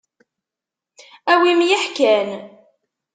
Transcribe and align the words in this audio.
A 1.31 1.33
wi 1.39 1.49
i 1.51 1.53
m-yeḥkan. 1.59 2.29